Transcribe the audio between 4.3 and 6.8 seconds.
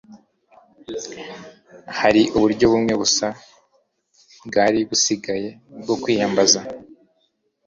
bwari busigaye bwo kwiyambaza